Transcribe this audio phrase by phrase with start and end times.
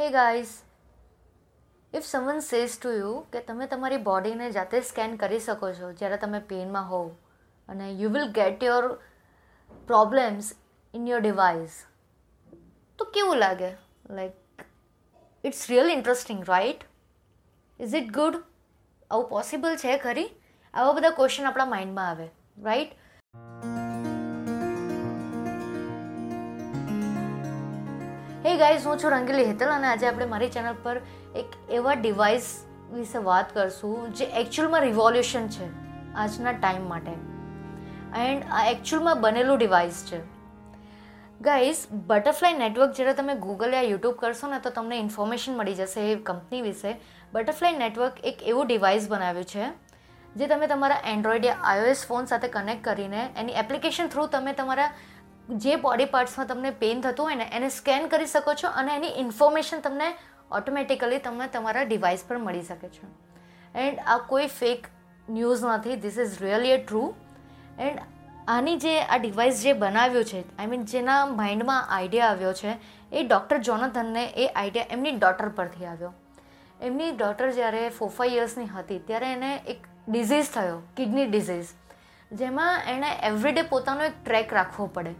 [0.00, 0.48] Hey guys
[1.94, 6.16] if someone says to you કે તમે તમારી બોડીને જાતે સ્કેન કરી શકો છો, જ્યારે
[6.16, 7.08] તમે પેઇનમાં હોવ,
[7.68, 8.88] અને you will get your
[9.86, 10.52] problems
[10.94, 11.84] in your device
[12.98, 13.70] તો કેવું લાગે?
[14.10, 14.32] Like
[15.44, 16.84] it's real interesting right
[17.80, 18.44] is it good
[19.10, 20.28] આવું પોસિબલ છે ખરી?
[20.74, 22.28] આવા બધા ક્વેશ્ચન આપણા માઇન્ડમાં આવે
[22.62, 22.88] રાઈટ
[28.56, 30.96] હે ગાઈઝ હું છું રંગીલી હેતલ અને આજે આપણે મારી ચેનલ પર
[31.36, 35.66] એક એવા ડિવાઇસ વિશે વાત કરશું જે એકચ્યુઅલમાં રિવોલ્યુશન છે
[36.14, 37.10] આજના ટાઈમ માટે.
[38.20, 40.20] એન્ડ આ એકચ્યુઅલમાં બનેલું ડિવાઇસ છે.
[41.40, 46.12] ગાઈઝ બટરફ્લાય નેટવર્ક જ્યારે તમે ગૂગલ યા યુટ્યુબ કરશો ને તો તમને ઇન્ફોર્મેશન મળી જશે
[46.12, 47.00] એ કંપની વિશે.
[47.32, 49.86] બટરફ્લાય નેટવર્ક એક એવું ડિવાઇસ બનાવ્યું છે
[50.36, 54.90] જે તમે તમારા એન્ડ્રોઈડ યા આઈઓએસ ફોન સાથે કનેક્ટ કરીને એની એપ્લિકેશન થ્રુ તમે તમારા
[55.48, 59.14] જે બોડી પાર્ટ્સમાં તમને પેઇન થતું હોય ને, એને સ્કેન કરી શકો છો અને એની
[59.20, 60.08] ઇન્ફોર્મેશન તમને
[60.50, 63.06] ઓટોમેટિકલી તમને તમારા ડિવાઇસ પર મળી શકે છે.
[63.74, 64.90] એન્ડ આ કોઈ ફેક
[65.28, 67.02] ન્યૂઝ નથી this is really a true
[67.78, 68.00] and
[68.48, 72.72] આની જે, આ ડિવાઇસ જે બનાવ્યું છે આઈ મીન જેના માઇન્ડમાં આઈડિયા આવ્યો છે,
[73.12, 76.12] એ ડૉક્ટર જોનથનને એ આઈડિયા એમની ડોટર પરથી આવ્યો.
[76.80, 81.72] એમની ડોટર જ્યારે ફોર ફાઈવ યર્સની હતી, ત્યારે એને એક ડિઝીઝ થયો કિડની ડિઝીઝ
[82.32, 85.14] જેમાં એણે એવરીડે પોતાનો એક ટ્રેક રાખવો પડે.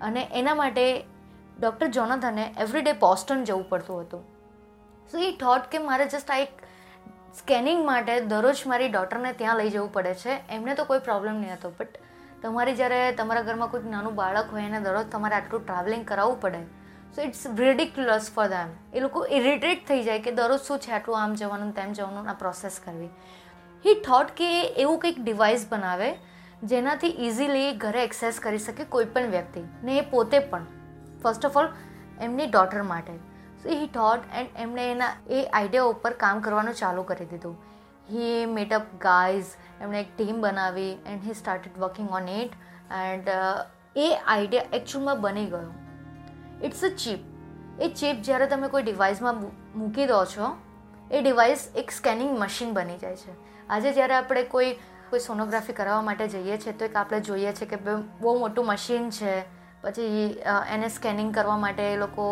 [0.00, 1.04] અને એના માટે
[1.60, 4.22] ડૉક્ટર જોનાથને એવરીડે પોસ્ટન જવું પડતું હતું.
[5.12, 6.52] સો એ થોટ કે મારે જસ્ટ આ એક
[7.38, 10.40] સ્કેનિંગ માટે દરરોજ મારી ડૉક્ટરને ત્યાં લઈ જવું પડે છે.
[10.50, 11.72] એમને તો કોઈ પ્રોબ્લેમ નહીં હતો.
[11.78, 11.88] બટ
[12.42, 16.62] તમારી જ્યારે તમારા ઘરમાં કોઈક નાનું બાળક હોય, એને દરરોજ તમારે આટલું ટ્રાવેલિંગ કરાવવું પડે.
[17.16, 21.22] So it's ridiculous for them એ લોકો ઇરિટેટ થઈ જાય કે દરરોજ શું છે આટલું
[21.22, 23.10] આમ જવાનું તેમ જવાનું આ પ્રોસેસ કરવી.
[23.84, 26.10] હી થોટ કે એવું કંઈક ડિવાઇસ બનાવે
[26.62, 29.60] જેનાથી ઇઝીલી ઘરે એક્સેસ કરી શકે કોઈ પણ વ્યક્તિ.
[29.84, 30.66] ને એ પોતે પણ.
[31.22, 31.68] ફર્સ્ટ ઓફ ઓલ
[32.20, 33.12] એમની ડોટર માટે.
[33.62, 37.56] સો હી થોટ એન્ડ એમણે એના, એ આઈડિયા ઉપર કામ કરવાનું ચાલુ કરી દીધું.
[38.10, 39.44] હી મેટ અપ ગાઈઝ
[39.80, 42.52] એમણે એક ટીમ બનાવી and he started working on it
[42.90, 43.28] and
[43.96, 45.72] A idea એકચ્યુઅલમાં બની ગયો.
[46.64, 47.20] ઇટ્સ અ ચીપ
[47.80, 49.42] એ ચીપ જ્યારે તમે કોઈ ડિવાઇસમાં
[49.78, 50.56] મૂકી દો છો,
[51.10, 53.32] એ ડિવાઇસ એક સ્કેનિંગ મશીન બની જાય છે.
[53.70, 54.72] આજે જ્યારે આપણે કોઈ
[55.10, 57.78] કોઈ સોનોગ્રાફી કરાવવા માટે જઈએ છીએ, તો એક આપણે જોઈએ છીએ કે
[58.20, 59.32] બહુ મોટું મશીન છે.
[59.82, 60.22] પછી
[60.74, 62.28] એને સ્કેનિંગ કરવા માટે એ લોકો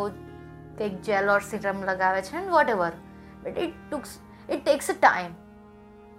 [0.79, 2.95] કંઈક જેલ ઓર સિરમ લગાવે છે and whatever
[3.43, 4.15] but it tooks
[4.49, 5.33] it takes a time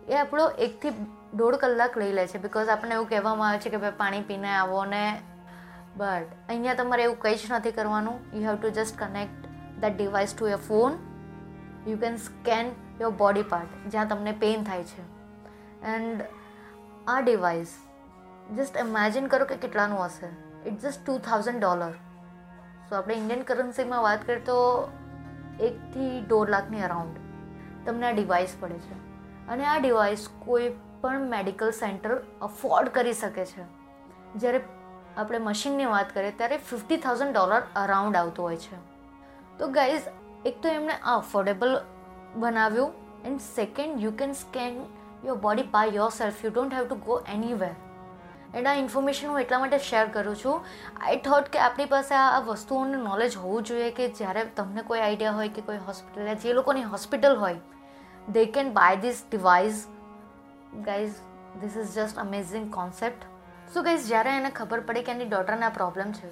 [0.10, 0.94] એ આપણો એકથી
[1.34, 4.50] દોઢ કલાક લઈ લે છે બિકોઝ આપણને એવું કહેવામાં આવે છે કે, ભાઈ, પાણી પીને
[4.54, 5.04] આવો ને.
[5.98, 8.18] બટ અહીંયા તમારે એવું કંઈ જ નથી કરવાનું.
[8.34, 9.48] You have to just connect
[9.82, 10.98] that device to your phone
[11.88, 15.04] you can scan your body part જ્યાં તમને પેઇન થાય છે.
[15.96, 16.22] એન્ડ
[17.08, 17.76] આ ડિવાઇસ
[18.58, 20.28] જસ્ટ ઇમેજિન કરો કે કેટલાનું હશે.
[20.70, 21.92] It just two thousand dollar
[22.90, 24.58] so આપણે ઇન્ડિયન કરન્સીમાં વાત કરીએ તો
[25.60, 27.16] એકથી દોઢ લાખની અરાઉન્ડ
[27.86, 28.94] તમને આ ડિવાઇસ પડે છે.
[29.48, 30.70] અને આ ડિવાઇસ કોઈ
[31.02, 33.64] પણ મેડિકલ સેન્ટર અફોર્ડ કરી શકે છે.
[34.36, 34.64] જ્યારે
[35.18, 38.78] આપણે મશીનની વાત કરીએ ત્યારે ફિફ્ટી થાઉઝન્ડ ડોલર અરાઉન્ડ આવતું હોય છે.
[39.58, 40.02] તો ગાઈઝ
[40.46, 41.82] એક તો એમણે આ અફોર્ડેબલ
[42.36, 42.94] બનાવ્યું.
[43.26, 44.86] And second you can scan
[45.26, 47.76] your body by your self you don't have to go anywhere
[48.56, 50.66] and આ ઇન્ફોર્મેશન હું એટલા માટે શેર કરું છું.
[51.02, 55.32] આઈ થોટ કે આપણી પાસે આ વસ્તુઓનું નોલેજ હોવું જોઈએ કે જ્યારે તમને કોઈ આઈડિયા
[55.32, 57.56] હોય કે કોઈ હોસ્પિટલ જે લોકોની હોસ્પિટલ હોય
[58.30, 59.88] they can buy this device
[60.84, 61.14] guys
[61.62, 63.26] this is just amazing concept
[63.74, 66.30] so guys જ્યારે એને ખબર પડે કે એની ડોટરને આ પ્રોબ્લેમ છે,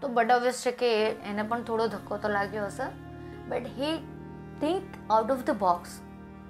[0.00, 2.84] તો બટ ઓબ્વિયસ છે કે એને પણ થોડો ધક્કો તો લાગ્યો હશે.
[3.48, 3.96] But he
[4.60, 6.00] think out of the box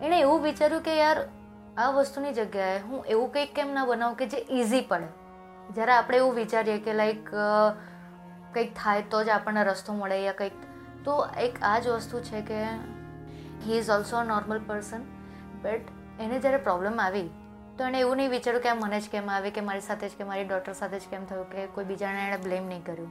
[0.03, 1.29] એણે એવું વિચાર્યું કે યાર
[1.77, 5.07] આ વસ્તુની જગ્યાએ હું એવું કંઈક કેમ ના બનાવું કે જે ઇઝી પડે.
[5.75, 7.31] જ્યારે આપણે એવું વિચારીએ કે લાઈક
[8.53, 10.59] કંઈક થાય તો જ આપણને રસ્તો મળે યા કંઈક.
[11.05, 12.59] તો એક આ જ વસ્તુ છે કે
[13.65, 15.07] he is also a normal person
[15.63, 17.25] but એને જ્યારે પ્રોબ્લેમ આવી,
[17.79, 20.13] તો એણે એવું નહીં વિચાર્યું કે આ મને જ કેમ આવે, કે મારી સાથે જ
[20.19, 23.11] કે મારી ડોટર સાથે જ કેમ થયું, કે કોઈ બીજાને એણે બ્લેમ નહીં કર્યું.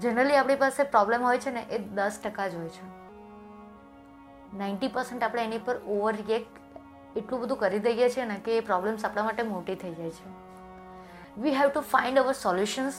[0.00, 2.86] જનરલી આપણી પાસે પ્રોબ્લેમ હોય છે ને એ દસ ટકા જ હોય છે.
[4.56, 6.54] નાઇન્ટી પર્સન્ટ આપણે એની પર ઓવર રિએક્ટ
[7.18, 10.28] એટલું બધું કરી દઈએ છીએ ને કે એ પ્રોબ્લેમ્સ આપણા માટે મોટી થઈ જાય છે.
[11.40, 12.92] We have to find our solutions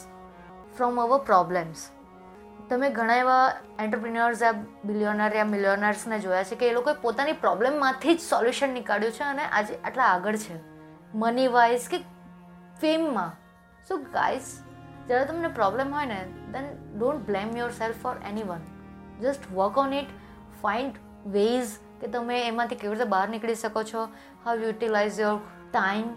[0.78, 1.90] from our problems
[2.70, 4.52] તમે ઘણા એવા એન્ટરપ્રિન્યોર્સ યા
[4.86, 9.42] બિલિયોનર યા મિલિયોનર્સને જોયા છે કે એ લોકોએ પોતાની પ્રોબ્લેમમાંથી જ સોલ્યુશન નીકાળ્યું છે અને
[9.42, 10.60] આજે આટલા આગળ છે.
[11.16, 11.98] મની વાઇઝ કે
[12.82, 13.32] ફેમમાં
[13.88, 14.42] સો ગાઈઝ
[15.08, 18.60] જ્યારે તમને પ્રોબ્લેમ હોય ને then don't blame your self for any one
[19.22, 20.08] just work on it
[20.62, 20.94] find
[21.28, 24.08] ways કે તમે એમાંથી કેવી રીતે બહાર નીકળી શકો છો?
[24.46, 25.38] હાવ યુટિલાઇઝ યોર
[25.74, 26.08] ટાઈમ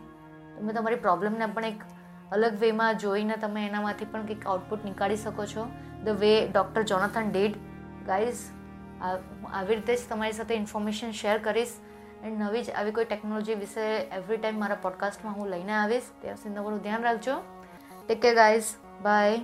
[0.57, 1.85] તમે તમારી પ્રોબ્લેમને પણ એક
[2.33, 5.69] અલગ વેમાં જોઈને તમે એનામાંથી પણ કંઈક આઉટપુટ નીકાળી શકો છો.
[6.05, 7.57] The way doctor Jonathan did
[8.07, 8.43] guys
[9.03, 11.75] આવી રીતે જ તમારી સાથે ઇન્ફોર્મેશન શેર કરીશ.
[12.25, 13.85] એન્ડ નવી જ આવી કોઈ ટેકનોલોજી વિશે
[14.17, 17.35] એવરી ટાઈમ મારા પોડકાસ્ટમાં હું લઈને આવીશ, ત્યાં સુધી તમારું ધ્યાન રાખજો.
[18.07, 18.71] ટેક કે ગાઈઝ
[19.03, 19.39] બાય